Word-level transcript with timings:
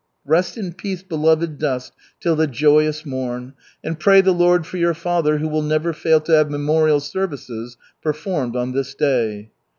"Rest 0.25 0.57
in 0.57 0.73
peace, 0.73 1.03
beloved 1.03 1.59
dust, 1.59 1.93
till 2.19 2.35
the 2.35 2.47
joyous 2.47 3.05
morn. 3.05 3.53
And 3.83 3.99
pray 3.99 4.21
the 4.21 4.31
Lord 4.31 4.65
for 4.65 4.77
your 4.77 4.95
father, 4.95 5.37
who 5.37 5.47
will 5.47 5.61
never 5.61 5.93
fail 5.93 6.19
to 6.21 6.31
have 6.31 6.49
memorial 6.49 6.99
services 6.99 7.77
performed 8.01 8.55
on 8.55 8.71
this 8.71 8.95
day." 8.95 9.51